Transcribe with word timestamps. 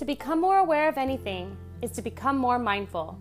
To 0.00 0.06
become 0.06 0.40
more 0.40 0.56
aware 0.56 0.88
of 0.88 0.96
anything 0.96 1.54
is 1.82 1.90
to 1.90 2.00
become 2.00 2.38
more 2.38 2.58
mindful, 2.58 3.18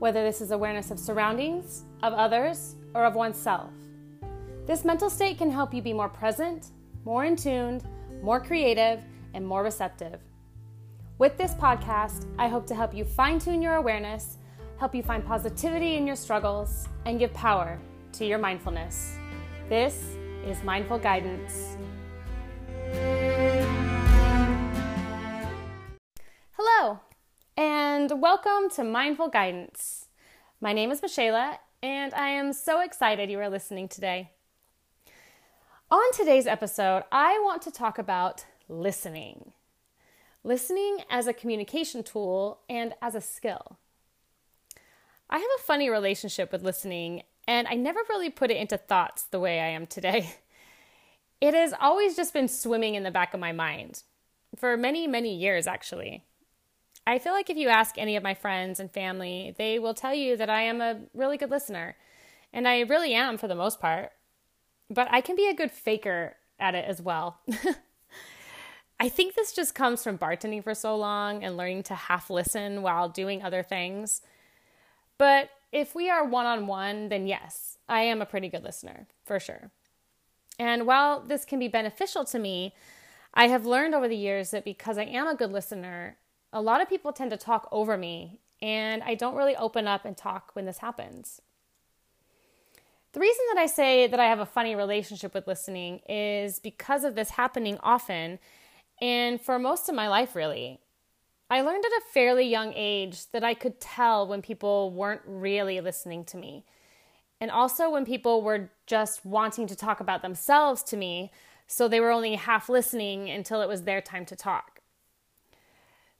whether 0.00 0.24
this 0.24 0.40
is 0.40 0.50
awareness 0.50 0.90
of 0.90 0.98
surroundings, 0.98 1.84
of 2.02 2.12
others, 2.12 2.74
or 2.96 3.04
of 3.04 3.14
oneself. 3.14 3.70
This 4.66 4.84
mental 4.84 5.08
state 5.08 5.38
can 5.38 5.52
help 5.52 5.72
you 5.72 5.80
be 5.80 5.92
more 5.92 6.08
present, 6.08 6.70
more 7.04 7.24
in 7.24 7.36
tuned, 7.36 7.84
more 8.24 8.40
creative, 8.40 9.04
and 9.34 9.46
more 9.46 9.62
receptive. 9.62 10.18
With 11.18 11.38
this 11.38 11.54
podcast, 11.54 12.26
I 12.40 12.48
hope 12.48 12.66
to 12.66 12.74
help 12.74 12.92
you 12.92 13.04
fine 13.04 13.38
tune 13.38 13.62
your 13.62 13.76
awareness, 13.76 14.38
help 14.80 14.96
you 14.96 15.02
find 15.04 15.24
positivity 15.24 15.94
in 15.94 16.08
your 16.08 16.16
struggles, 16.16 16.88
and 17.06 17.20
give 17.20 17.32
power 17.34 17.78
to 18.14 18.26
your 18.26 18.38
mindfulness. 18.38 19.16
This 19.68 20.16
is 20.44 20.60
Mindful 20.64 20.98
Guidance. 20.98 21.76
Welcome 28.24 28.70
to 28.76 28.84
Mindful 28.84 29.28
Guidance. 29.28 30.06
My 30.58 30.72
name 30.72 30.90
is 30.90 31.02
Mishayla, 31.02 31.58
and 31.82 32.14
I 32.14 32.28
am 32.28 32.54
so 32.54 32.80
excited 32.80 33.28
you 33.28 33.38
are 33.38 33.50
listening 33.50 33.86
today. 33.86 34.30
On 35.90 36.12
today's 36.14 36.46
episode, 36.46 37.02
I 37.12 37.38
want 37.44 37.60
to 37.60 37.70
talk 37.70 37.98
about 37.98 38.46
listening. 38.66 39.52
Listening 40.42 41.00
as 41.10 41.26
a 41.26 41.34
communication 41.34 42.02
tool 42.02 42.60
and 42.66 42.94
as 43.02 43.14
a 43.14 43.20
skill. 43.20 43.76
I 45.28 45.36
have 45.36 45.46
a 45.58 45.62
funny 45.62 45.90
relationship 45.90 46.50
with 46.50 46.62
listening, 46.62 47.24
and 47.46 47.68
I 47.68 47.74
never 47.74 48.00
really 48.08 48.30
put 48.30 48.50
it 48.50 48.56
into 48.56 48.78
thoughts 48.78 49.24
the 49.24 49.38
way 49.38 49.60
I 49.60 49.66
am 49.66 49.86
today. 49.86 50.36
It 51.42 51.52
has 51.52 51.74
always 51.78 52.16
just 52.16 52.32
been 52.32 52.48
swimming 52.48 52.94
in 52.94 53.02
the 53.02 53.10
back 53.10 53.34
of 53.34 53.40
my 53.40 53.52
mind 53.52 54.02
for 54.56 54.78
many, 54.78 55.06
many 55.06 55.36
years, 55.36 55.66
actually. 55.66 56.24
I 57.06 57.18
feel 57.18 57.32
like 57.32 57.50
if 57.50 57.56
you 57.56 57.68
ask 57.68 57.98
any 57.98 58.16
of 58.16 58.22
my 58.22 58.34
friends 58.34 58.80
and 58.80 58.90
family, 58.90 59.54
they 59.58 59.78
will 59.78 59.94
tell 59.94 60.14
you 60.14 60.36
that 60.36 60.48
I 60.48 60.62
am 60.62 60.80
a 60.80 61.00
really 61.12 61.36
good 61.36 61.50
listener. 61.50 61.96
And 62.52 62.66
I 62.66 62.80
really 62.80 63.14
am 63.14 63.36
for 63.36 63.48
the 63.48 63.54
most 63.54 63.80
part. 63.80 64.12
But 64.88 65.08
I 65.10 65.20
can 65.20 65.36
be 65.36 65.48
a 65.48 65.54
good 65.54 65.70
faker 65.70 66.36
at 66.58 66.74
it 66.74 66.84
as 66.86 67.02
well. 67.02 67.40
I 69.00 69.08
think 69.08 69.34
this 69.34 69.52
just 69.52 69.74
comes 69.74 70.02
from 70.02 70.18
bartending 70.18 70.62
for 70.62 70.74
so 70.74 70.96
long 70.96 71.42
and 71.42 71.56
learning 71.56 71.82
to 71.84 71.94
half 71.94 72.30
listen 72.30 72.82
while 72.82 73.08
doing 73.08 73.42
other 73.42 73.62
things. 73.62 74.22
But 75.18 75.50
if 75.72 75.94
we 75.94 76.08
are 76.08 76.24
one 76.24 76.46
on 76.46 76.66
one, 76.66 77.08
then 77.08 77.26
yes, 77.26 77.78
I 77.88 78.02
am 78.02 78.22
a 78.22 78.26
pretty 78.26 78.48
good 78.48 78.62
listener, 78.62 79.06
for 79.24 79.40
sure. 79.40 79.70
And 80.58 80.86
while 80.86 81.20
this 81.20 81.44
can 81.44 81.58
be 81.58 81.68
beneficial 81.68 82.24
to 82.26 82.38
me, 82.38 82.74
I 83.34 83.48
have 83.48 83.66
learned 83.66 83.94
over 83.94 84.06
the 84.06 84.16
years 84.16 84.52
that 84.52 84.64
because 84.64 84.96
I 84.96 85.04
am 85.04 85.26
a 85.26 85.34
good 85.34 85.50
listener, 85.50 86.16
a 86.54 86.62
lot 86.62 86.80
of 86.80 86.88
people 86.88 87.12
tend 87.12 87.32
to 87.32 87.36
talk 87.36 87.68
over 87.72 87.98
me, 87.98 88.38
and 88.62 89.02
I 89.02 89.16
don't 89.16 89.34
really 89.34 89.56
open 89.56 89.88
up 89.88 90.04
and 90.04 90.16
talk 90.16 90.50
when 90.54 90.64
this 90.64 90.78
happens. 90.78 91.42
The 93.12 93.20
reason 93.20 93.44
that 93.52 93.60
I 93.60 93.66
say 93.66 94.06
that 94.06 94.20
I 94.20 94.26
have 94.26 94.38
a 94.38 94.46
funny 94.46 94.74
relationship 94.74 95.34
with 95.34 95.48
listening 95.48 96.00
is 96.08 96.60
because 96.60 97.04
of 97.04 97.16
this 97.16 97.30
happening 97.30 97.78
often 97.82 98.38
and 99.00 99.40
for 99.40 99.58
most 99.58 99.88
of 99.88 99.94
my 99.94 100.08
life, 100.08 100.34
really. 100.36 100.80
I 101.50 101.60
learned 101.60 101.84
at 101.84 101.90
a 101.90 102.12
fairly 102.12 102.46
young 102.46 102.72
age 102.74 103.30
that 103.32 103.44
I 103.44 103.54
could 103.54 103.80
tell 103.80 104.26
when 104.26 104.40
people 104.40 104.92
weren't 104.92 105.22
really 105.26 105.80
listening 105.80 106.24
to 106.26 106.36
me. 106.36 106.64
And 107.40 107.50
also 107.50 107.90
when 107.90 108.04
people 108.04 108.42
were 108.42 108.70
just 108.86 109.26
wanting 109.26 109.66
to 109.66 109.76
talk 109.76 110.00
about 110.00 110.22
themselves 110.22 110.82
to 110.84 110.96
me, 110.96 111.32
so 111.66 111.88
they 111.88 112.00
were 112.00 112.10
only 112.10 112.36
half 112.36 112.68
listening 112.68 113.28
until 113.28 113.60
it 113.60 113.68
was 113.68 113.82
their 113.82 114.00
time 114.00 114.24
to 114.26 114.36
talk. 114.36 114.73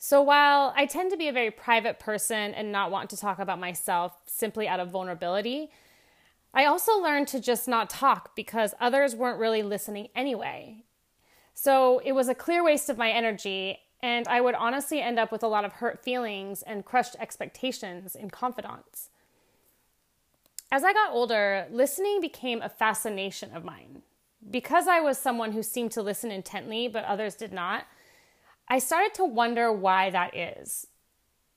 So 0.06 0.20
while 0.20 0.74
I 0.77 0.84
tend 0.84 1.12
to 1.12 1.16
be 1.16 1.28
a 1.28 1.33
very 1.33 1.50
private 1.50 1.98
person 1.98 2.53
and 2.53 2.70
not 2.70 2.91
want 2.91 3.09
to 3.09 3.16
talk 3.16 3.38
about 3.38 3.59
myself 3.59 4.12
simply 4.26 4.69
out 4.69 4.78
of 4.78 4.91
vulnerability, 4.91 5.70
I 6.53 6.66
also 6.66 7.00
learned 7.00 7.26
to 7.28 7.41
just 7.41 7.66
not 7.66 7.88
talk 7.88 8.37
because 8.37 8.75
others 8.78 9.16
weren't 9.16 9.41
really 9.41 9.62
listening 9.62 10.09
anyway. 10.15 10.84
So 11.54 12.03
it 12.04 12.12
was 12.12 12.28
a 12.28 12.34
clear 12.34 12.62
waste 12.62 12.91
of 12.91 12.98
my 12.98 13.10
energy, 13.10 13.78
and 14.03 14.28
I 14.28 14.42
would 14.42 14.54
honestly 14.54 15.00
end 15.00 15.19
up 15.19 15.32
with 15.32 15.42
a 15.42 15.48
lot 15.48 15.65
of 15.65 15.72
hurt 15.72 16.04
feelings 16.04 16.60
and 16.60 16.84
crushed 16.84 17.16
expectations 17.19 18.15
in 18.15 18.28
confidants. 18.28 19.09
As 20.71 20.84
I 20.84 20.92
got 20.92 21.15
older, 21.15 21.66
listening 21.71 22.21
became 22.21 22.60
a 22.60 22.69
fascination 22.69 23.56
of 23.56 23.65
mine. 23.65 24.03
Because 24.50 24.86
I 24.86 25.00
was 25.00 25.16
someone 25.16 25.53
who 25.53 25.62
seemed 25.62 25.92
to 25.92 26.03
listen 26.03 26.31
intently, 26.31 26.88
but 26.88 27.06
others 27.06 27.34
did 27.36 27.54
not, 27.54 27.86
I 28.69 28.78
started 28.78 29.14
to 29.14 29.25
wonder 29.25 29.72
why 29.72 30.10
that 30.10 30.36
is. 30.36 30.86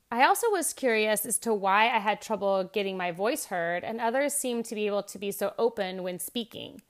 I 0.09 0.23
also 0.23 0.49
was 0.49 0.73
curious 0.73 1.25
as 1.25 1.37
to 1.39 1.53
why 1.53 1.85
I 1.85 1.99
had 1.99 2.21
trouble 2.21 2.69
getting 2.71 2.95
my 2.95 3.11
voice 3.11 3.45
heard, 3.45 3.83
and 3.83 3.99
others 3.99 4.33
seemed 4.33 4.65
to 4.65 4.75
be 4.75 4.87
able 4.87 5.03
to 5.03 5.19
be 5.19 5.31
so 5.31 5.53
open 5.57 6.03
when 6.03 6.19
speaking. 6.19 6.81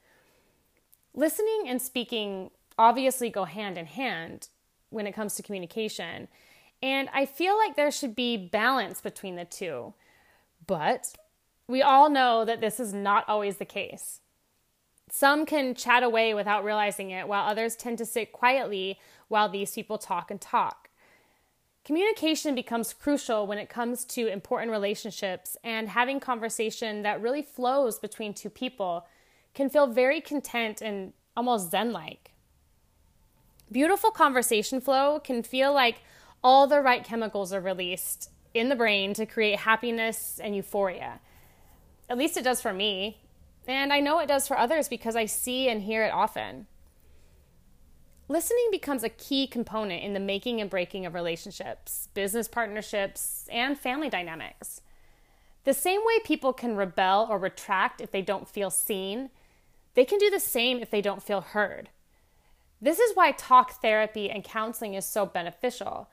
Listening 1.13 1.65
and 1.67 1.81
speaking 1.81 2.51
obviously 2.77 3.29
go 3.29 3.45
hand 3.45 3.77
in 3.77 3.87
hand 3.87 4.49
when 4.89 5.07
it 5.07 5.13
comes 5.13 5.35
to 5.35 5.43
communication, 5.43 6.27
and 6.83 7.09
I 7.11 7.25
feel 7.25 7.57
like 7.57 7.75
there 7.75 7.91
should 7.91 8.15
be 8.15 8.37
balance 8.37 9.01
between 9.01 9.35
the 9.35 9.45
two. 9.45 9.93
But 10.67 11.15
we 11.67 11.81
all 11.81 12.09
know 12.09 12.45
that 12.45 12.61
this 12.61 12.79
is 12.79 12.93
not 12.93 13.27
always 13.27 13.57
the 13.57 13.65
case. 13.65 14.19
Some 15.17 15.47
can 15.47 15.73
chat 15.73 16.03
away 16.03 16.35
without 16.35 16.63
realizing 16.63 17.09
it, 17.09 17.27
while 17.27 17.49
others 17.49 17.75
tend 17.75 17.97
to 17.97 18.05
sit 18.05 18.31
quietly 18.31 18.99
while 19.29 19.49
these 19.49 19.71
people 19.71 19.97
talk 19.97 20.29
and 20.29 20.39
talk. 20.39 20.91
Communication 21.83 22.53
becomes 22.53 22.93
crucial 22.93 23.47
when 23.47 23.57
it 23.57 23.67
comes 23.67 24.05
to 24.05 24.27
important 24.27 24.71
relationships, 24.71 25.57
and 25.63 25.89
having 25.89 26.19
conversation 26.19 27.01
that 27.01 27.19
really 27.19 27.41
flows 27.41 27.97
between 27.97 28.31
two 28.31 28.51
people 28.51 29.07
can 29.55 29.71
feel 29.71 29.87
very 29.87 30.21
content 30.21 30.83
and 30.83 31.13
almost 31.35 31.71
zen 31.71 31.91
like. 31.91 32.35
Beautiful 33.71 34.11
conversation 34.11 34.79
flow 34.79 35.19
can 35.19 35.41
feel 35.41 35.73
like 35.73 36.03
all 36.43 36.67
the 36.67 36.79
right 36.79 37.03
chemicals 37.03 37.51
are 37.51 37.59
released 37.59 38.29
in 38.53 38.69
the 38.69 38.75
brain 38.75 39.15
to 39.15 39.25
create 39.25 39.61
happiness 39.61 40.39
and 40.43 40.55
euphoria. 40.55 41.21
At 42.07 42.19
least 42.19 42.37
it 42.37 42.43
does 42.43 42.61
for 42.61 42.71
me, 42.71 43.17
and 43.67 43.91
I 43.91 43.99
know 43.99 44.19
it 44.19 44.27
does 44.27 44.47
for 44.47 44.57
others 44.57 44.87
because 44.87 45.15
I 45.15 45.25
see 45.25 45.69
and 45.69 45.81
hear 45.81 46.03
it 46.03 46.13
often. 46.13 46.67
Listening 48.29 48.67
becomes 48.71 49.03
a 49.03 49.09
key 49.09 49.47
component 49.47 50.03
in 50.03 50.13
the 50.13 50.19
making 50.19 50.59
and 50.59 50.69
breaking 50.69 51.05
of 51.05 51.13
relationships, 51.13 52.09
business 52.13 52.47
partnerships, 52.47 53.47
and 53.51 53.77
family 53.77 54.09
dynamics. 54.09 54.81
The 55.63 55.73
same 55.73 56.01
way 56.05 56.19
people 56.23 56.53
can 56.53 56.75
rebel 56.75 57.27
or 57.29 57.37
retract 57.37 58.01
if 58.01 58.11
they 58.11 58.21
don't 58.21 58.47
feel 58.47 58.69
seen, 58.69 59.29
they 59.95 60.05
can 60.05 60.19
do 60.19 60.29
the 60.29 60.39
same 60.39 60.79
if 60.79 60.89
they 60.89 61.01
don't 61.01 61.23
feel 61.23 61.41
heard. 61.41 61.89
This 62.81 62.99
is 62.99 63.15
why 63.15 63.31
talk 63.31 63.81
therapy 63.81 64.29
and 64.29 64.43
counseling 64.43 64.93
is 64.93 65.05
so 65.05 65.25
beneficial. 65.25 66.09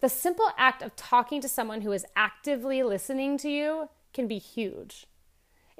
The 0.00 0.08
simple 0.08 0.50
act 0.56 0.82
of 0.82 0.96
talking 0.96 1.40
to 1.42 1.48
someone 1.48 1.82
who 1.82 1.92
is 1.92 2.06
actively 2.16 2.82
listening 2.82 3.38
to 3.38 3.50
you 3.50 3.88
can 4.12 4.26
be 4.26 4.38
huge. 4.38 5.06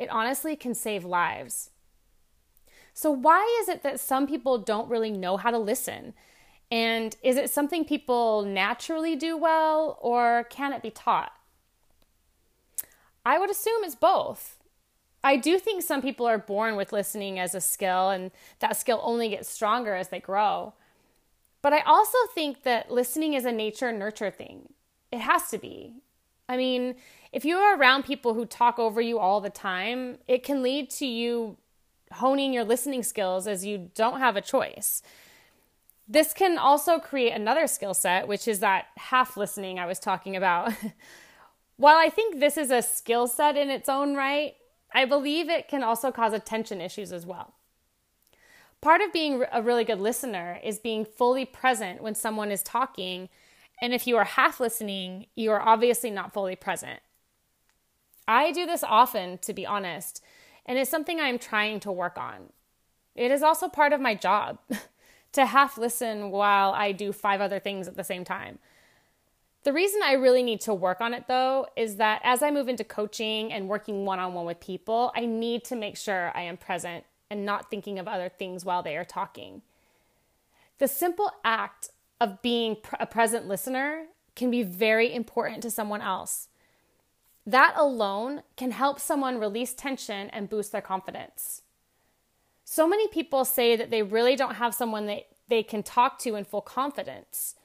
It 0.01 0.09
honestly 0.09 0.57
can 0.57 0.75
save 0.75 1.05
lives. 1.05 1.69
So, 2.95 3.11
why 3.11 3.47
is 3.61 3.69
it 3.69 3.83
that 3.83 4.01
some 4.01 4.27
people 4.27 4.57
don't 4.57 4.89
really 4.89 5.11
know 5.11 5.37
how 5.37 5.51
to 5.51 5.59
listen? 5.59 6.15
And 6.71 7.15
is 7.23 7.37
it 7.37 7.51
something 7.51 7.85
people 7.85 8.43
naturally 8.43 9.15
do 9.15 9.37
well, 9.37 9.99
or 10.01 10.47
can 10.49 10.73
it 10.73 10.83
be 10.83 10.91
taught? 10.91 11.33
I 13.27 13.39
would 13.39 13.51
assume 13.51 13.85
it's 13.85 13.95
both. 13.95 14.57
I 15.23 15.37
do 15.37 15.59
think 15.59 15.83
some 15.83 16.01
people 16.01 16.27
are 16.27 16.39
born 16.39 16.77
with 16.77 16.95
listening 16.95 17.39
as 17.39 17.55
a 17.55 17.61
skill, 17.61 18.09
and 18.09 18.31
that 18.61 18.79
skill 18.79 19.03
only 19.05 19.29
gets 19.29 19.51
stronger 19.51 19.95
as 19.95 20.09
they 20.09 20.21
grow. 20.21 20.73
But 21.61 21.75
I 21.75 21.81
also 21.81 22.17
think 22.35 22.63
that 22.63 22.91
listening 22.91 23.35
is 23.35 23.45
a 23.45 23.53
nature 23.53 23.93
nurture 23.93 24.31
thing. 24.31 24.73
It 25.13 25.19
has 25.19 25.51
to 25.51 25.59
be. 25.59 25.97
I 26.51 26.57
mean, 26.57 26.97
if 27.31 27.45
you 27.45 27.57
are 27.59 27.79
around 27.79 28.03
people 28.03 28.35
who 28.35 28.45
talk 28.45 28.81
over 28.81 29.01
you 29.01 29.21
all 29.21 29.41
the 29.41 29.51
time, 29.51 30.19
it 30.27 30.43
can 30.43 30.65
lead 30.65 30.91
to 30.91 31.07
you 31.07 31.57
honing 32.11 32.53
your 32.53 32.65
listening 32.65 33.05
skills 33.05 33.47
as 33.47 33.65
you 33.65 33.91
don't 33.95 34.19
have 34.19 34.35
a 34.35 34.41
choice. 34.41 35.01
This 36.09 36.33
can 36.33 36.59
also 36.59 36.99
create 36.99 37.31
another 37.31 37.69
skill 37.69 37.95
set, 37.95 38.27
which 38.27 38.49
is 38.49 38.59
that 38.59 38.87
half 38.97 39.37
listening 39.37 39.79
I 39.79 39.87
was 39.87 40.01
talking 40.01 40.35
about. 40.35 40.73
While 41.77 41.97
I 41.97 42.09
think 42.09 42.41
this 42.41 42.57
is 42.57 42.73
a 42.73 42.83
skill 42.83 43.29
set 43.29 43.57
in 43.57 43.71
its 43.71 43.89
own 43.89 44.17
right, 44.17 44.57
I 44.93 45.05
believe 45.05 45.49
it 45.49 45.69
can 45.69 45.85
also 45.85 46.11
cause 46.11 46.33
attention 46.33 46.81
issues 46.81 47.13
as 47.13 47.25
well. 47.25 47.55
Part 48.81 49.03
of 49.03 49.13
being 49.13 49.45
a 49.53 49.63
really 49.63 49.85
good 49.85 50.01
listener 50.01 50.59
is 50.65 50.81
being 50.81 51.05
fully 51.05 51.45
present 51.45 52.03
when 52.03 52.17
someone 52.17 52.51
is 52.51 52.65
talking, 52.65 53.29
and 53.81 53.95
if 53.95 54.07
you 54.07 54.17
are 54.17 54.25
half 54.25 54.61
listening, 54.61 55.27
you 55.35 55.51
are 55.51 55.61
obviously 55.61 56.11
not 56.11 56.33
fully 56.33 56.57
present. 56.57 57.01
I 58.29 58.53
do 58.53 58.67
this 58.67 58.85
often, 58.85 59.39
to 59.39 59.53
be 59.53 59.67
honest, 59.67 60.23
and 60.67 60.79
it's 60.79 60.91
something 60.91 61.19
I'm 61.19 61.39
trying 61.39 61.81
to 61.81 61.93
work 61.93 62.19
on. 62.19 62.53
It 63.15 63.31
is 63.31 63.43
also 63.43 63.69
part 63.69 63.93
of 63.93 64.01
my 64.01 64.15
job 64.15 64.59
to 65.33 65.47
half 65.47 65.79
listen 65.79 66.31
while 66.31 66.73
I 66.73 66.93
do 66.93 67.13
five 67.13 67.41
other 67.41 67.59
things 67.59 67.89
at 67.89 67.97
the 67.97 68.05
same 68.05 68.25
time. 68.25 68.59
The 69.63 69.73
reason 69.73 70.01
I 70.03 70.13
really 70.13 70.43
need 70.43 70.61
to 70.63 70.73
work 70.73 71.01
on 71.01 71.13
it 71.13 71.27
though 71.29 71.67
is 71.77 71.97
that 71.97 72.23
as 72.25 72.43
I 72.43 72.51
move 72.51 72.69
into 72.69 72.85
coaching 72.85 73.53
and 73.53 73.69
working 73.69 74.07
one 74.07 74.19
on 74.19 74.33
one 74.33 74.47
with 74.47 74.61
people, 74.61 75.13
I 75.15 75.27
need 75.27 75.65
to 75.65 75.77
make 75.77 75.97
sure 75.97 76.33
I 76.35 76.43
am 76.43 76.57
present 76.57 77.05
and 77.31 77.45
not 77.45 77.71
thinking 77.71 77.99
of 77.99 78.09
other 78.09 78.29
things 78.29 78.65
while 78.65 78.83
they 78.83 78.97
are 78.97 79.05
talking. 79.05 79.63
The 80.79 80.89
simple 80.89 81.31
act 81.45 81.91
of 82.21 82.43
being 82.43 82.77
a 82.99 83.07
present 83.07 83.49
listener 83.49 84.07
can 84.37 84.51
be 84.51 84.63
very 84.63 85.13
important 85.13 85.63
to 85.63 85.71
someone 85.71 86.03
else. 86.03 86.49
That 87.47 87.75
alone 87.77 88.43
can 88.57 88.71
help 88.73 89.01
someone 89.01 89.39
release 89.39 89.75
tension 89.75 90.29
and 90.31 90.49
boost 90.49 90.73
their 90.73 90.83
confidence. 90.83 91.63
So 92.65 92.87
many 92.87 93.09
people 93.09 93.45
say 93.45 93.75
that 93.75 93.91
they 93.91 94.03
really 94.03 94.37
don't 94.37 94.57
have 94.57 94.75
someone 94.75 95.07
that 95.07 95.27
they 95.49 95.63
can 95.63 95.83
talk 95.83 96.19
to 96.21 96.37
in 96.37 96.45
full 96.45 96.61
confidence 96.61 97.57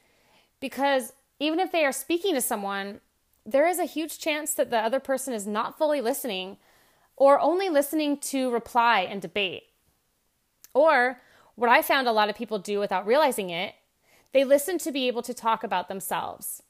because 0.60 1.14
even 1.40 1.60
if 1.60 1.72
they 1.72 1.86
are 1.86 1.92
speaking 1.92 2.34
to 2.34 2.42
someone, 2.42 3.02
there 3.46 3.68
is 3.68 3.78
a 3.78 3.86
huge 3.86 4.18
chance 4.18 4.54
that 4.54 4.72
the 4.72 4.80
other 4.80 5.00
person 5.00 5.34
is 5.34 5.46
not 5.46 5.78
fully 5.78 6.02
listening 6.02 6.58
or 7.16 7.40
only 7.40 7.70
listening 7.70 8.18
to 8.18 8.50
reply 8.50 9.02
and 9.02 9.22
debate. 9.22 9.64
Or 10.74 11.22
what 11.56 11.70
I 11.70 11.82
found 11.82 12.08
a 12.08 12.12
lot 12.12 12.30
of 12.30 12.36
people 12.36 12.58
do 12.58 12.80
without 12.80 13.06
realizing 13.06 13.50
it, 13.50 13.76
they 14.36 14.44
listen 14.44 14.78
to 14.78 14.92
be 14.92 15.08
able 15.08 15.22
to 15.22 15.34
talk 15.34 15.64
about 15.64 15.88
themselves, 15.88 16.62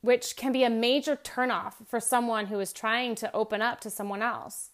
which 0.00 0.34
can 0.34 0.50
be 0.50 0.64
a 0.64 0.70
major 0.70 1.14
turnoff 1.14 1.74
for 1.86 2.00
someone 2.00 2.46
who 2.46 2.58
is 2.58 2.72
trying 2.72 3.14
to 3.14 3.30
open 3.34 3.60
up 3.60 3.80
to 3.80 3.90
someone 3.90 4.22
else. 4.22 4.70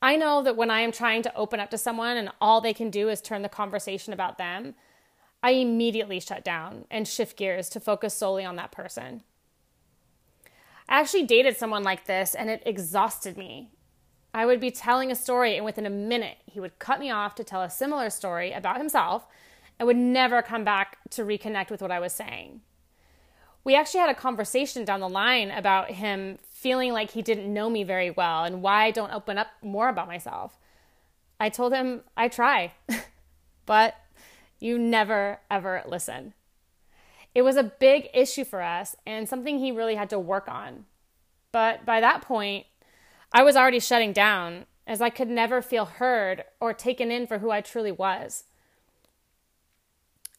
I 0.00 0.14
know 0.14 0.40
that 0.40 0.56
when 0.56 0.70
I 0.70 0.82
am 0.82 0.92
trying 0.92 1.22
to 1.22 1.34
open 1.34 1.58
up 1.58 1.68
to 1.70 1.78
someone 1.78 2.16
and 2.16 2.30
all 2.40 2.60
they 2.60 2.72
can 2.72 2.90
do 2.90 3.08
is 3.08 3.20
turn 3.20 3.42
the 3.42 3.48
conversation 3.48 4.12
about 4.12 4.38
them, 4.38 4.76
I 5.42 5.50
immediately 5.50 6.20
shut 6.20 6.44
down 6.44 6.84
and 6.92 7.08
shift 7.08 7.36
gears 7.36 7.68
to 7.70 7.80
focus 7.80 8.14
solely 8.14 8.44
on 8.44 8.54
that 8.54 8.70
person. 8.70 9.24
I 10.88 11.00
actually 11.00 11.24
dated 11.24 11.56
someone 11.56 11.82
like 11.82 12.06
this 12.06 12.36
and 12.36 12.48
it 12.48 12.62
exhausted 12.64 13.36
me. 13.36 13.72
I 14.32 14.46
would 14.46 14.60
be 14.60 14.70
telling 14.70 15.10
a 15.10 15.16
story, 15.16 15.56
and 15.56 15.64
within 15.64 15.86
a 15.86 15.90
minute, 15.90 16.36
he 16.46 16.60
would 16.60 16.78
cut 16.78 17.00
me 17.00 17.10
off 17.10 17.34
to 17.34 17.42
tell 17.42 17.62
a 17.62 17.68
similar 17.68 18.10
story 18.10 18.52
about 18.52 18.78
himself 18.78 19.26
and 19.80 19.86
would 19.86 19.96
never 19.96 20.42
come 20.42 20.62
back 20.62 20.98
to 21.08 21.24
reconnect 21.24 21.70
with 21.70 21.80
what 21.80 21.90
I 21.90 21.98
was 21.98 22.12
saying. 22.12 22.60
We 23.64 23.74
actually 23.74 24.00
had 24.00 24.10
a 24.10 24.14
conversation 24.14 24.84
down 24.84 25.00
the 25.00 25.08
line 25.08 25.50
about 25.50 25.92
him 25.92 26.38
feeling 26.44 26.92
like 26.92 27.12
he 27.12 27.22
didn't 27.22 27.52
know 27.52 27.70
me 27.70 27.82
very 27.82 28.10
well 28.10 28.44
and 28.44 28.60
why 28.60 28.84
I 28.84 28.90
don't 28.90 29.12
open 29.12 29.38
up 29.38 29.48
more 29.62 29.88
about 29.88 30.06
myself. 30.06 30.58
I 31.40 31.48
told 31.48 31.72
him 31.72 32.02
I 32.14 32.28
try, 32.28 32.74
but 33.66 33.94
you 34.58 34.78
never, 34.78 35.40
ever 35.50 35.82
listen. 35.88 36.34
It 37.34 37.40
was 37.40 37.56
a 37.56 37.62
big 37.62 38.10
issue 38.12 38.44
for 38.44 38.60
us 38.60 38.96
and 39.06 39.26
something 39.26 39.58
he 39.58 39.72
really 39.72 39.94
had 39.94 40.10
to 40.10 40.18
work 40.18 40.46
on. 40.46 40.84
But 41.52 41.86
by 41.86 42.00
that 42.02 42.20
point, 42.20 42.66
I 43.32 43.42
was 43.42 43.56
already 43.56 43.80
shutting 43.80 44.12
down 44.12 44.66
as 44.86 45.00
I 45.00 45.08
could 45.08 45.28
never 45.28 45.62
feel 45.62 45.86
heard 45.86 46.44
or 46.60 46.74
taken 46.74 47.10
in 47.10 47.26
for 47.26 47.38
who 47.38 47.50
I 47.50 47.62
truly 47.62 47.92
was. 47.92 48.44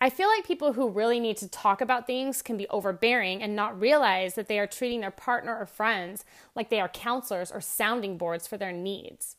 I 0.03 0.09
feel 0.09 0.27
like 0.30 0.48
people 0.48 0.74
who 0.74 0.89
really 0.89 1.19
need 1.19 1.38
to 1.38 1.48
talk 1.48 1.80
about 1.80 2.07
things 2.07 2.42
can 2.42 2.57
be 2.57 2.68
overbearing 2.69 3.44
and 3.44 3.56
not 3.56 3.80
realize 3.80 4.33
that 4.33 4.48
they 4.48 4.57
are 4.57 4.65
treating 4.65 5.01
their 5.01 5.12
partner 5.12 5.56
or 5.56 5.68
friends 5.68 6.25
like 6.56 6.71
they 6.71 6.81
are 6.81 6.89
counselors 6.89 7.51
or 7.51 7.62
sounding 7.62 8.18
boards 8.18 8.48
for 8.48 8.57
their 8.57 8.71
needs. 8.71 9.36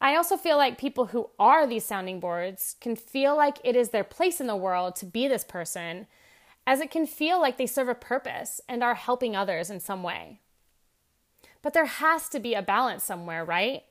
I 0.00 0.16
also 0.16 0.38
feel 0.38 0.56
like 0.56 0.78
people 0.78 1.06
who 1.06 1.28
are 1.38 1.66
these 1.66 1.84
sounding 1.84 2.20
boards 2.20 2.76
can 2.80 2.96
feel 2.96 3.36
like 3.36 3.58
it 3.62 3.76
is 3.76 3.90
their 3.90 4.02
place 4.02 4.40
in 4.40 4.46
the 4.46 4.56
world 4.56 4.96
to 4.96 5.06
be 5.06 5.28
this 5.28 5.44
person, 5.44 6.06
as 6.66 6.80
it 6.80 6.90
can 6.90 7.06
feel 7.06 7.38
like 7.38 7.58
they 7.58 7.66
serve 7.66 7.90
a 7.90 7.94
purpose 7.94 8.62
and 8.66 8.82
are 8.82 8.94
helping 8.94 9.36
others 9.36 9.68
in 9.68 9.78
some 9.78 10.02
way. 10.02 10.40
But 11.60 11.74
there 11.74 11.84
has 11.84 12.30
to 12.30 12.40
be 12.40 12.54
a 12.54 12.62
balance 12.62 13.04
somewhere, 13.04 13.44
right? 13.44 13.82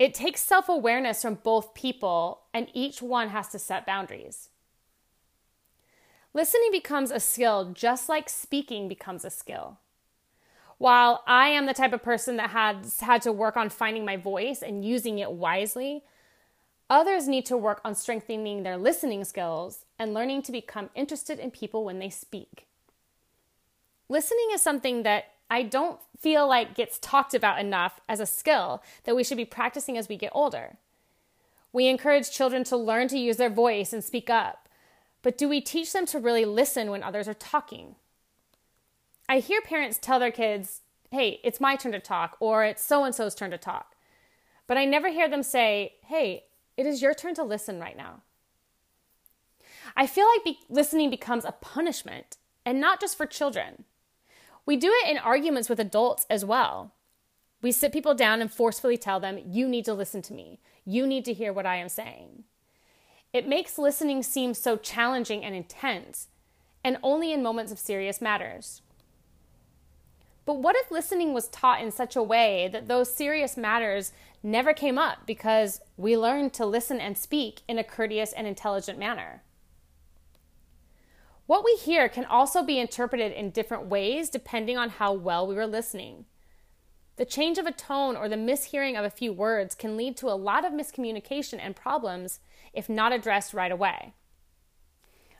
It 0.00 0.14
takes 0.14 0.40
self 0.40 0.70
awareness 0.70 1.20
from 1.20 1.34
both 1.34 1.74
people, 1.74 2.40
and 2.54 2.68
each 2.72 3.02
one 3.02 3.28
has 3.28 3.48
to 3.48 3.58
set 3.58 3.84
boundaries. 3.84 4.48
Listening 6.32 6.70
becomes 6.72 7.10
a 7.10 7.20
skill 7.20 7.72
just 7.74 8.08
like 8.08 8.30
speaking 8.30 8.88
becomes 8.88 9.26
a 9.26 9.30
skill. 9.30 9.76
While 10.78 11.22
I 11.26 11.48
am 11.48 11.66
the 11.66 11.74
type 11.74 11.92
of 11.92 12.02
person 12.02 12.38
that 12.38 12.48
has 12.48 13.00
had 13.00 13.20
to 13.22 13.32
work 13.32 13.58
on 13.58 13.68
finding 13.68 14.06
my 14.06 14.16
voice 14.16 14.62
and 14.62 14.82
using 14.82 15.18
it 15.18 15.32
wisely, 15.32 16.02
others 16.88 17.28
need 17.28 17.44
to 17.46 17.56
work 17.58 17.82
on 17.84 17.94
strengthening 17.94 18.62
their 18.62 18.78
listening 18.78 19.22
skills 19.24 19.84
and 19.98 20.14
learning 20.14 20.40
to 20.44 20.52
become 20.52 20.88
interested 20.94 21.38
in 21.38 21.50
people 21.50 21.84
when 21.84 21.98
they 21.98 22.08
speak. 22.08 22.66
Listening 24.08 24.48
is 24.54 24.62
something 24.62 25.02
that 25.02 25.34
I 25.50 25.64
don't 25.64 25.98
feel 26.16 26.46
like 26.46 26.76
gets 26.76 26.98
talked 26.98 27.34
about 27.34 27.58
enough 27.58 28.00
as 28.08 28.20
a 28.20 28.26
skill 28.26 28.82
that 29.04 29.16
we 29.16 29.24
should 29.24 29.36
be 29.36 29.44
practicing 29.44 29.98
as 29.98 30.08
we 30.08 30.16
get 30.16 30.30
older. 30.32 30.76
We 31.72 31.88
encourage 31.88 32.30
children 32.30 32.62
to 32.64 32.76
learn 32.76 33.08
to 33.08 33.18
use 33.18 33.36
their 33.36 33.50
voice 33.50 33.92
and 33.92 34.02
speak 34.02 34.30
up, 34.30 34.68
but 35.22 35.36
do 35.36 35.48
we 35.48 35.60
teach 35.60 35.92
them 35.92 36.06
to 36.06 36.18
really 36.18 36.44
listen 36.44 36.90
when 36.90 37.02
others 37.02 37.26
are 37.28 37.34
talking? 37.34 37.96
I 39.28 39.38
hear 39.40 39.60
parents 39.60 39.98
tell 40.00 40.18
their 40.18 40.30
kids, 40.30 40.80
hey, 41.10 41.40
it's 41.44 41.60
my 41.60 41.76
turn 41.76 41.92
to 41.92 42.00
talk, 42.00 42.36
or 42.40 42.64
it's 42.64 42.84
so 42.84 43.04
and 43.04 43.14
so's 43.14 43.34
turn 43.34 43.50
to 43.50 43.58
talk. 43.58 43.94
But 44.66 44.76
I 44.76 44.84
never 44.84 45.08
hear 45.08 45.28
them 45.28 45.42
say, 45.42 45.94
hey, 46.06 46.44
it 46.76 46.86
is 46.86 47.02
your 47.02 47.14
turn 47.14 47.34
to 47.34 47.42
listen 47.42 47.80
right 47.80 47.96
now. 47.96 48.22
I 49.96 50.06
feel 50.06 50.26
like 50.26 50.44
be- 50.44 50.58
listening 50.68 51.10
becomes 51.10 51.44
a 51.44 51.52
punishment, 51.52 52.36
and 52.64 52.80
not 52.80 53.00
just 53.00 53.16
for 53.16 53.26
children. 53.26 53.84
We 54.66 54.76
do 54.76 54.92
it 55.02 55.10
in 55.10 55.18
arguments 55.18 55.68
with 55.68 55.80
adults 55.80 56.26
as 56.30 56.44
well. 56.44 56.92
We 57.62 57.72
sit 57.72 57.92
people 57.92 58.14
down 58.14 58.40
and 58.40 58.52
forcefully 58.52 58.96
tell 58.96 59.20
them, 59.20 59.38
you 59.44 59.68
need 59.68 59.84
to 59.84 59.94
listen 59.94 60.22
to 60.22 60.32
me. 60.32 60.60
You 60.84 61.06
need 61.06 61.24
to 61.26 61.34
hear 61.34 61.52
what 61.52 61.66
I 61.66 61.76
am 61.76 61.88
saying. 61.88 62.44
It 63.32 63.46
makes 63.46 63.78
listening 63.78 64.22
seem 64.22 64.54
so 64.54 64.76
challenging 64.76 65.44
and 65.44 65.54
intense, 65.54 66.28
and 66.82 66.98
only 67.02 67.32
in 67.32 67.42
moments 67.42 67.70
of 67.70 67.78
serious 67.78 68.20
matters. 68.20 68.82
But 70.46 70.58
what 70.58 70.74
if 70.74 70.90
listening 70.90 71.32
was 71.32 71.48
taught 71.48 71.80
in 71.80 71.92
such 71.92 72.16
a 72.16 72.22
way 72.22 72.68
that 72.72 72.88
those 72.88 73.14
serious 73.14 73.56
matters 73.56 74.12
never 74.42 74.72
came 74.72 74.98
up 74.98 75.26
because 75.26 75.80
we 75.96 76.16
learned 76.16 76.52
to 76.54 76.66
listen 76.66 76.98
and 76.98 77.16
speak 77.16 77.60
in 77.68 77.78
a 77.78 77.84
courteous 77.84 78.32
and 78.32 78.46
intelligent 78.46 78.98
manner? 78.98 79.42
What 81.50 81.64
we 81.64 81.74
hear 81.74 82.08
can 82.08 82.26
also 82.26 82.62
be 82.62 82.78
interpreted 82.78 83.32
in 83.32 83.50
different 83.50 83.86
ways 83.86 84.30
depending 84.30 84.78
on 84.78 84.88
how 84.88 85.12
well 85.12 85.48
we 85.48 85.56
were 85.56 85.66
listening. 85.66 86.26
The 87.16 87.24
change 87.24 87.58
of 87.58 87.66
a 87.66 87.72
tone 87.72 88.14
or 88.14 88.28
the 88.28 88.36
mishearing 88.36 88.96
of 88.96 89.04
a 89.04 89.10
few 89.10 89.32
words 89.32 89.74
can 89.74 89.96
lead 89.96 90.16
to 90.18 90.28
a 90.28 90.38
lot 90.38 90.64
of 90.64 90.72
miscommunication 90.72 91.58
and 91.60 91.74
problems 91.74 92.38
if 92.72 92.88
not 92.88 93.12
addressed 93.12 93.52
right 93.52 93.72
away. 93.72 94.14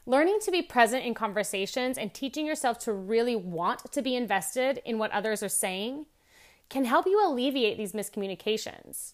Learning 0.05 0.37
to 0.41 0.51
be 0.51 0.61
present 0.61 1.05
in 1.05 1.13
conversations 1.13 1.97
and 1.97 2.13
teaching 2.13 2.45
yourself 2.45 2.77
to 2.79 2.91
really 2.91 3.37
want 3.37 3.89
to 3.93 4.01
be 4.01 4.13
invested 4.13 4.81
in 4.83 4.97
what 4.97 5.11
others 5.11 5.41
are 5.41 5.47
saying 5.47 6.07
can 6.67 6.83
help 6.83 7.05
you 7.05 7.25
alleviate 7.25 7.77
these 7.77 7.93
miscommunications. 7.93 9.13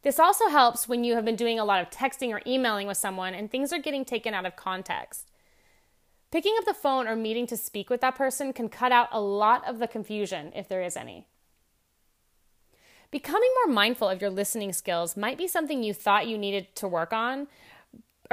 This 0.00 0.18
also 0.18 0.48
helps 0.48 0.88
when 0.88 1.04
you 1.04 1.14
have 1.14 1.26
been 1.26 1.36
doing 1.36 1.58
a 1.58 1.64
lot 1.66 1.82
of 1.82 1.90
texting 1.90 2.30
or 2.30 2.40
emailing 2.46 2.86
with 2.86 2.96
someone 2.96 3.34
and 3.34 3.50
things 3.50 3.70
are 3.70 3.78
getting 3.78 4.06
taken 4.06 4.32
out 4.32 4.46
of 4.46 4.56
context. 4.56 5.30
Picking 6.34 6.56
up 6.58 6.64
the 6.64 6.74
phone 6.74 7.06
or 7.06 7.14
meeting 7.14 7.46
to 7.46 7.56
speak 7.56 7.88
with 7.88 8.00
that 8.00 8.16
person 8.16 8.52
can 8.52 8.68
cut 8.68 8.90
out 8.90 9.06
a 9.12 9.20
lot 9.20 9.62
of 9.68 9.78
the 9.78 9.86
confusion 9.86 10.50
if 10.52 10.68
there 10.68 10.82
is 10.82 10.96
any. 10.96 11.28
Becoming 13.12 13.50
more 13.64 13.72
mindful 13.72 14.08
of 14.08 14.20
your 14.20 14.30
listening 14.30 14.72
skills 14.72 15.16
might 15.16 15.38
be 15.38 15.46
something 15.46 15.84
you 15.84 15.94
thought 15.94 16.26
you 16.26 16.36
needed 16.36 16.74
to 16.74 16.88
work 16.88 17.12
on, 17.12 17.46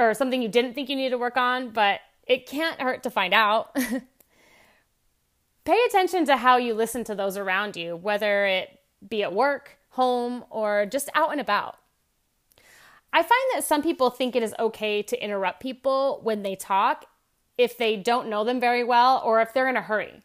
or 0.00 0.14
something 0.14 0.42
you 0.42 0.48
didn't 0.48 0.74
think 0.74 0.88
you 0.88 0.96
needed 0.96 1.10
to 1.10 1.18
work 1.18 1.36
on, 1.36 1.70
but 1.70 2.00
it 2.26 2.44
can't 2.44 2.80
hurt 2.80 3.04
to 3.04 3.10
find 3.10 3.32
out. 3.32 3.72
Pay 5.64 5.78
attention 5.86 6.24
to 6.24 6.38
how 6.38 6.56
you 6.56 6.74
listen 6.74 7.04
to 7.04 7.14
those 7.14 7.36
around 7.36 7.76
you, 7.76 7.94
whether 7.94 8.46
it 8.46 8.80
be 9.08 9.22
at 9.22 9.32
work, 9.32 9.78
home, 9.90 10.44
or 10.50 10.86
just 10.86 11.08
out 11.14 11.30
and 11.30 11.40
about. 11.40 11.78
I 13.12 13.22
find 13.22 13.42
that 13.54 13.62
some 13.62 13.80
people 13.80 14.10
think 14.10 14.34
it 14.34 14.42
is 14.42 14.56
okay 14.58 15.04
to 15.04 15.24
interrupt 15.24 15.62
people 15.62 16.18
when 16.24 16.42
they 16.42 16.56
talk 16.56 17.06
if 17.58 17.76
they 17.76 17.96
don't 17.96 18.28
know 18.28 18.44
them 18.44 18.60
very 18.60 18.84
well 18.84 19.22
or 19.24 19.40
if 19.40 19.52
they're 19.52 19.68
in 19.68 19.76
a 19.76 19.82
hurry. 19.82 20.22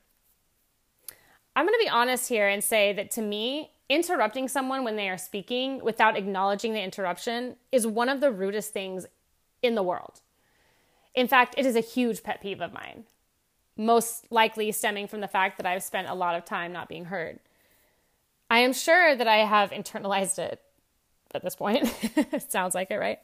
I'm 1.55 1.65
going 1.65 1.77
to 1.79 1.83
be 1.83 1.89
honest 1.89 2.29
here 2.29 2.47
and 2.47 2.63
say 2.63 2.93
that 2.93 3.11
to 3.11 3.21
me, 3.21 3.71
interrupting 3.89 4.47
someone 4.47 4.83
when 4.83 4.95
they 4.95 5.09
are 5.09 5.17
speaking 5.17 5.83
without 5.83 6.17
acknowledging 6.17 6.73
the 6.73 6.81
interruption 6.81 7.55
is 7.71 7.87
one 7.87 8.09
of 8.09 8.21
the 8.21 8.31
rudest 8.31 8.73
things 8.73 9.05
in 9.61 9.75
the 9.75 9.83
world. 9.83 10.21
In 11.15 11.27
fact, 11.27 11.55
it 11.57 11.65
is 11.65 11.75
a 11.75 11.81
huge 11.81 12.21
pet 12.21 12.41
peeve 12.41 12.61
of 12.61 12.73
mine, 12.73 13.05
most 13.75 14.31
likely 14.31 14.71
stemming 14.71 15.07
from 15.07 15.21
the 15.21 15.27
fact 15.27 15.57
that 15.57 15.65
I've 15.65 15.83
spent 15.83 16.07
a 16.07 16.13
lot 16.13 16.35
of 16.35 16.45
time 16.45 16.71
not 16.71 16.89
being 16.89 17.05
heard. 17.05 17.39
I 18.49 18.59
am 18.59 18.73
sure 18.73 19.15
that 19.15 19.27
I 19.27 19.37
have 19.37 19.71
internalized 19.71 20.37
it 20.37 20.61
at 21.33 21.43
this 21.43 21.55
point. 21.55 21.91
It 22.15 22.43
sounds 22.51 22.75
like 22.75 22.91
it, 22.91 22.97
right? 22.97 23.19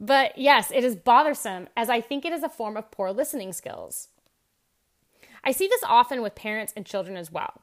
But 0.00 0.38
yes, 0.38 0.70
it 0.70 0.84
is 0.84 0.96
bothersome 0.96 1.68
as 1.76 1.90
I 1.90 2.00
think 2.00 2.24
it 2.24 2.32
is 2.32 2.42
a 2.42 2.48
form 2.48 2.76
of 2.76 2.90
poor 2.90 3.10
listening 3.10 3.52
skills. 3.52 4.08
I 5.42 5.52
see 5.52 5.66
this 5.66 5.82
often 5.86 6.22
with 6.22 6.34
parents 6.34 6.72
and 6.76 6.86
children 6.86 7.16
as 7.16 7.32
well. 7.32 7.62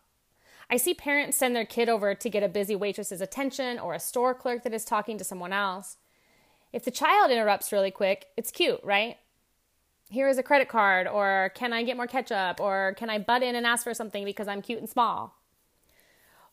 I 0.70 0.78
see 0.78 0.94
parents 0.94 1.38
send 1.38 1.56
their 1.56 1.66
kid 1.66 1.90
over 1.90 2.16
to 2.16 2.30
get 2.30 2.44
a 2.44 2.50
busy 2.50 2.76
waitress's 2.76 3.22
attention 3.22 3.78
or 3.78 3.94
a 3.94 4.00
store 4.00 4.34
clerk 4.34 4.64
that 4.64 4.74
is 4.74 4.84
talking 4.84 5.18
to 5.18 5.24
someone 5.24 5.54
else. 5.54 5.98
If 6.74 6.84
the 6.84 6.92
child 6.92 7.32
interrupts 7.32 7.72
really 7.72 7.92
quick, 7.92 8.28
it's 8.36 8.52
cute, 8.52 8.82
right? 8.84 9.18
Here 10.10 10.28
is 10.28 10.38
a 10.38 10.44
credit 10.44 10.68
card, 10.68 11.08
or 11.08 11.52
can 11.56 11.74
I 11.74 11.84
get 11.84 11.98
more 11.98 12.08
ketchup, 12.08 12.60
or 12.60 12.96
can 12.98 13.10
I 13.10 13.18
butt 13.18 13.44
in 13.44 13.56
and 13.56 13.66
ask 13.66 13.84
for 13.84 13.94
something 13.94 14.26
because 14.26 14.48
I'm 14.48 14.62
cute 14.62 14.80
and 14.80 14.90
small? 14.90 15.36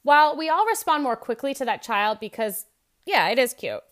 While 0.02 0.36
we 0.36 0.48
all 0.48 0.66
respond 0.66 1.02
more 1.02 1.16
quickly 1.16 1.54
to 1.54 1.64
that 1.64 1.82
child 1.82 2.18
because, 2.20 2.66
yeah, 3.04 3.28
it 3.28 3.38
is 3.38 3.52
cute, 3.52 3.82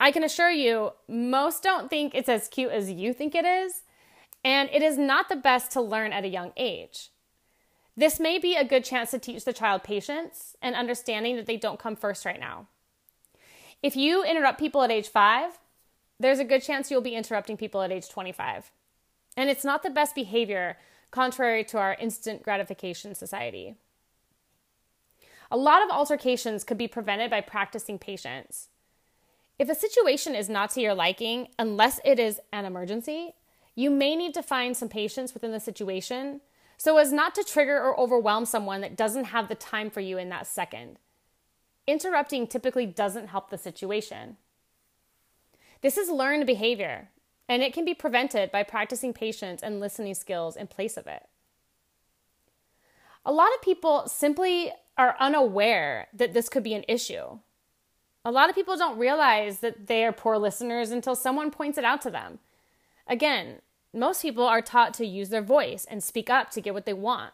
I 0.00 0.12
can 0.12 0.22
assure 0.22 0.50
you, 0.50 0.92
most 1.08 1.62
don't 1.62 1.90
think 1.90 2.14
it's 2.14 2.28
as 2.28 2.48
cute 2.48 2.70
as 2.70 2.90
you 2.90 3.12
think 3.12 3.34
it 3.34 3.44
is, 3.44 3.82
and 4.44 4.68
it 4.72 4.82
is 4.82 4.96
not 4.96 5.28
the 5.28 5.36
best 5.36 5.72
to 5.72 5.80
learn 5.80 6.12
at 6.12 6.24
a 6.24 6.28
young 6.28 6.52
age. 6.56 7.10
This 7.96 8.20
may 8.20 8.38
be 8.38 8.54
a 8.54 8.64
good 8.64 8.84
chance 8.84 9.10
to 9.10 9.18
teach 9.18 9.44
the 9.44 9.52
child 9.52 9.82
patience 9.82 10.56
and 10.62 10.76
understanding 10.76 11.34
that 11.34 11.46
they 11.46 11.56
don't 11.56 11.80
come 11.80 11.96
first 11.96 12.24
right 12.24 12.38
now. 12.38 12.68
If 13.82 13.96
you 13.96 14.22
interrupt 14.22 14.60
people 14.60 14.82
at 14.82 14.90
age 14.92 15.08
five, 15.08 15.58
there's 16.20 16.38
a 16.38 16.44
good 16.44 16.62
chance 16.62 16.90
you'll 16.90 17.00
be 17.00 17.16
interrupting 17.16 17.56
people 17.56 17.82
at 17.82 17.90
age 17.90 18.08
25. 18.08 18.70
And 19.36 19.50
it's 19.50 19.64
not 19.64 19.82
the 19.82 19.90
best 19.90 20.14
behavior, 20.14 20.78
contrary 21.10 21.64
to 21.64 21.78
our 21.78 21.94
instant 21.94 22.42
gratification 22.42 23.14
society. 23.14 23.74
A 25.50 25.56
lot 25.56 25.82
of 25.82 25.90
altercations 25.90 26.64
could 26.64 26.78
be 26.78 26.88
prevented 26.88 27.30
by 27.30 27.40
practicing 27.40 27.98
patience. 27.98 28.68
If 29.58 29.68
a 29.68 29.74
situation 29.74 30.34
is 30.34 30.48
not 30.48 30.70
to 30.70 30.80
your 30.80 30.94
liking, 30.94 31.48
unless 31.58 32.00
it 32.04 32.18
is 32.18 32.40
an 32.52 32.64
emergency, 32.64 33.34
you 33.74 33.90
may 33.90 34.14
need 34.14 34.34
to 34.34 34.42
find 34.42 34.76
some 34.76 34.88
patience 34.88 35.34
within 35.34 35.52
the 35.52 35.60
situation 35.60 36.40
so 36.76 36.96
as 36.96 37.12
not 37.12 37.34
to 37.34 37.42
trigger 37.42 37.76
or 37.76 37.98
overwhelm 37.98 38.44
someone 38.44 38.80
that 38.82 38.96
doesn't 38.96 39.24
have 39.24 39.48
the 39.48 39.56
time 39.56 39.90
for 39.90 40.00
you 40.00 40.16
in 40.16 40.28
that 40.28 40.46
second. 40.46 40.98
Interrupting 41.88 42.46
typically 42.46 42.86
doesn't 42.86 43.28
help 43.28 43.50
the 43.50 43.58
situation. 43.58 44.36
This 45.80 45.98
is 45.98 46.08
learned 46.08 46.46
behavior, 46.46 47.08
and 47.48 47.62
it 47.62 47.72
can 47.72 47.84
be 47.84 47.94
prevented 47.94 48.52
by 48.52 48.62
practicing 48.62 49.12
patience 49.12 49.62
and 49.62 49.80
listening 49.80 50.14
skills 50.14 50.56
in 50.56 50.68
place 50.68 50.96
of 50.96 51.08
it. 51.08 51.26
A 53.26 53.32
lot 53.32 53.52
of 53.54 53.62
people 53.62 54.06
simply 54.06 54.72
are 54.96 55.16
unaware 55.18 56.08
that 56.12 56.32
this 56.32 56.48
could 56.48 56.62
be 56.62 56.74
an 56.74 56.84
issue. 56.86 57.38
A 58.28 58.30
lot 58.30 58.50
of 58.50 58.54
people 58.54 58.76
don't 58.76 58.98
realize 58.98 59.60
that 59.60 59.86
they 59.86 60.04
are 60.04 60.12
poor 60.12 60.36
listeners 60.36 60.90
until 60.90 61.14
someone 61.14 61.50
points 61.50 61.78
it 61.78 61.84
out 61.84 62.02
to 62.02 62.10
them. 62.10 62.40
Again, 63.06 63.62
most 63.94 64.20
people 64.20 64.44
are 64.44 64.60
taught 64.60 64.92
to 64.94 65.06
use 65.06 65.30
their 65.30 65.40
voice 65.40 65.86
and 65.90 66.04
speak 66.04 66.28
up 66.28 66.50
to 66.50 66.60
get 66.60 66.74
what 66.74 66.84
they 66.84 66.92
want. 66.92 67.32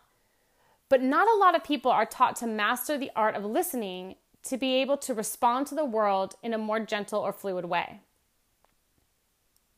But 0.88 1.02
not 1.02 1.26
a 1.26 1.36
lot 1.36 1.56
of 1.56 1.64
people 1.64 1.90
are 1.90 2.06
taught 2.06 2.36
to 2.36 2.46
master 2.46 2.96
the 2.96 3.10
art 3.16 3.34
of 3.34 3.44
listening 3.44 4.14
to 4.44 4.56
be 4.56 4.76
able 4.76 4.96
to 4.98 5.12
respond 5.12 5.66
to 5.66 5.74
the 5.74 5.84
world 5.84 6.36
in 6.44 6.54
a 6.54 6.58
more 6.58 6.78
gentle 6.78 7.22
or 7.22 7.32
fluid 7.32 7.64
way. 7.64 7.98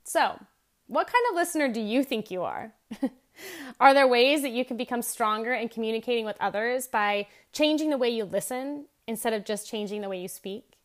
So, 0.05 0.39
what 0.87 1.07
kind 1.07 1.25
of 1.31 1.35
listener 1.35 1.73
do 1.73 1.81
you 1.81 2.05
think 2.05 2.31
you 2.31 2.43
are? 2.43 2.75
are 3.81 3.95
there 3.95 4.07
ways 4.07 4.43
that 4.43 4.53
you 4.53 4.67
can 4.67 4.77
become 4.77 5.01
stronger 5.01 5.55
in 5.55 5.71
communicating 5.71 6.27
with 6.27 6.37
others 6.41 6.87
by 6.87 7.27
changing 7.55 7.89
the 7.89 7.97
way 7.97 8.11
you 8.11 8.25
listen 8.25 8.85
instead 9.07 9.33
of 9.33 9.47
just 9.47 9.67
changing 9.67 10.03
the 10.03 10.11
way 10.11 10.21
you 10.21 10.29
speak? 10.29 10.76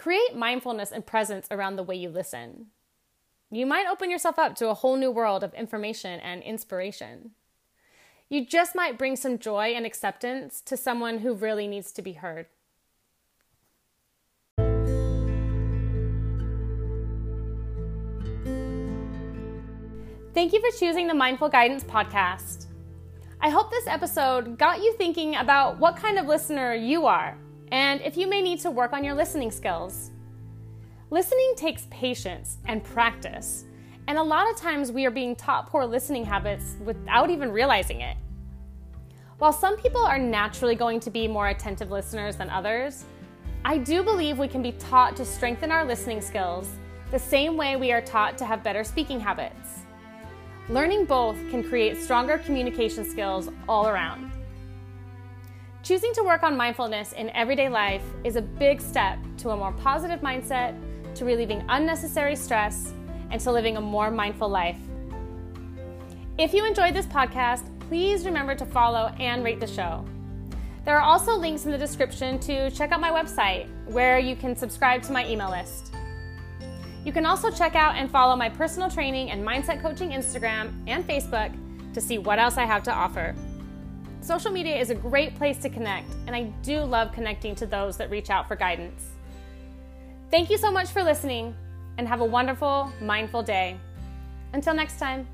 Create 0.00 0.34
mindfulness 0.34 0.92
and 0.92 1.04
presence 1.04 1.46
around 1.50 1.76
the 1.76 1.82
way 1.82 1.94
you 1.94 2.08
listen. 2.08 2.68
You 3.50 3.66
might 3.66 3.86
open 3.86 4.10
yourself 4.10 4.38
up 4.38 4.54
to 4.54 4.70
a 4.70 4.74
whole 4.74 4.96
new 4.96 5.10
world 5.10 5.44
of 5.44 5.52
information 5.52 6.18
and 6.20 6.42
inspiration. 6.42 7.32
You 8.30 8.46
just 8.46 8.74
might 8.74 8.96
bring 8.96 9.14
some 9.14 9.38
joy 9.38 9.74
and 9.76 9.84
acceptance 9.84 10.62
to 10.62 10.78
someone 10.78 11.18
who 11.18 11.34
really 11.34 11.68
needs 11.68 11.92
to 11.92 12.00
be 12.00 12.14
heard. 12.14 12.46
Thank 20.32 20.54
you 20.54 20.62
for 20.62 20.78
choosing 20.78 21.08
the 21.08 21.14
Mindful 21.14 21.50
Guidance 21.50 21.84
podcast. 21.84 22.68
I 23.42 23.50
hope 23.50 23.70
this 23.70 23.86
episode 23.86 24.56
got 24.56 24.82
you 24.82 24.94
thinking 24.94 25.36
about 25.36 25.78
what 25.78 25.96
kind 25.96 26.18
of 26.18 26.24
listener 26.24 26.72
you 26.72 27.04
are 27.04 27.36
and 27.72 28.00
if 28.00 28.16
you 28.16 28.28
may 28.28 28.42
need 28.42 28.60
to 28.60 28.70
work 28.70 28.92
on 28.92 29.04
your 29.04 29.14
listening 29.14 29.50
skills. 29.50 30.10
Listening 31.10 31.54
takes 31.56 31.86
patience 31.90 32.58
and 32.66 32.84
practice, 32.84 33.64
and 34.06 34.18
a 34.18 34.22
lot 34.22 34.50
of 34.50 34.56
times 34.56 34.92
we 34.92 35.06
are 35.06 35.10
being 35.10 35.34
taught 35.36 35.68
poor 35.68 35.84
listening 35.84 36.24
habits 36.24 36.76
without 36.84 37.30
even 37.30 37.50
realizing 37.50 38.00
it. 38.00 38.16
While 39.38 39.52
some 39.52 39.76
people 39.76 40.04
are 40.04 40.18
naturally 40.18 40.74
going 40.74 41.00
to 41.00 41.10
be 41.10 41.26
more 41.26 41.48
attentive 41.48 41.90
listeners 41.90 42.36
than 42.36 42.50
others, 42.50 43.04
I 43.64 43.78
do 43.78 44.02
believe 44.02 44.38
we 44.38 44.48
can 44.48 44.62
be 44.62 44.72
taught 44.72 45.16
to 45.16 45.24
strengthen 45.24 45.70
our 45.70 45.84
listening 45.84 46.20
skills 46.20 46.68
the 47.10 47.18
same 47.18 47.56
way 47.56 47.76
we 47.76 47.92
are 47.92 48.00
taught 48.00 48.38
to 48.38 48.44
have 48.44 48.62
better 48.62 48.84
speaking 48.84 49.18
habits. 49.18 49.80
Learning 50.68 51.04
both 51.04 51.36
can 51.50 51.64
create 51.64 51.96
stronger 51.96 52.38
communication 52.38 53.04
skills 53.04 53.48
all 53.68 53.88
around. 53.88 54.30
Choosing 55.82 56.12
to 56.12 56.22
work 56.22 56.42
on 56.42 56.58
mindfulness 56.58 57.12
in 57.14 57.30
everyday 57.30 57.70
life 57.70 58.02
is 58.22 58.36
a 58.36 58.42
big 58.42 58.82
step 58.82 59.18
to 59.38 59.50
a 59.50 59.56
more 59.56 59.72
positive 59.72 60.20
mindset 60.20 60.78
to 61.14 61.24
relieving 61.24 61.64
unnecessary 61.70 62.36
stress, 62.36 62.92
and 63.30 63.40
to 63.40 63.50
living 63.50 63.76
a 63.76 63.80
more 63.80 64.10
mindful 64.10 64.48
life. 64.48 64.76
If 66.36 66.52
you 66.52 66.66
enjoyed 66.66 66.94
this 66.94 67.06
podcast, 67.06 67.62
please 67.88 68.26
remember 68.26 68.54
to 68.56 68.66
follow 68.66 69.06
and 69.18 69.42
rate 69.42 69.58
the 69.58 69.66
show. 69.66 70.04
There 70.84 70.96
are 70.98 71.02
also 71.02 71.34
links 71.34 71.64
in 71.64 71.70
the 71.70 71.78
description 71.78 72.38
to 72.40 72.70
check 72.70 72.92
out 72.92 73.00
my 73.00 73.10
website 73.10 73.68
where 73.86 74.18
you 74.18 74.36
can 74.36 74.54
subscribe 74.54 75.02
to 75.04 75.12
my 75.12 75.26
email 75.26 75.50
list. 75.50 75.94
You 77.04 77.12
can 77.12 77.24
also 77.24 77.50
check 77.50 77.74
out 77.74 77.96
and 77.96 78.10
follow 78.10 78.36
my 78.36 78.50
personal 78.50 78.90
training 78.90 79.30
and 79.30 79.46
mindset 79.46 79.80
coaching 79.80 80.10
Instagram 80.10 80.74
and 80.86 81.06
Facebook 81.06 81.54
to 81.94 82.00
see 82.00 82.18
what 82.18 82.38
else 82.38 82.58
I 82.58 82.66
have 82.66 82.82
to 82.84 82.92
offer. 82.92 83.34
Social 84.22 84.50
media 84.50 84.76
is 84.76 84.90
a 84.90 84.94
great 84.94 85.34
place 85.34 85.56
to 85.58 85.70
connect, 85.70 86.12
and 86.26 86.36
I 86.36 86.44
do 86.62 86.80
love 86.82 87.12
connecting 87.12 87.54
to 87.56 87.66
those 87.66 87.96
that 87.96 88.10
reach 88.10 88.28
out 88.28 88.46
for 88.46 88.54
guidance. 88.54 89.02
Thank 90.30 90.50
you 90.50 90.58
so 90.58 90.70
much 90.70 90.90
for 90.90 91.02
listening 91.02 91.56
and 91.96 92.06
have 92.06 92.20
a 92.20 92.24
wonderful, 92.24 92.92
mindful 93.00 93.42
day. 93.42 93.78
Until 94.52 94.74
next 94.74 94.98
time. 94.98 95.26